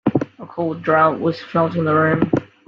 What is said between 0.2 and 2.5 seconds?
A cold drought was felt in the room.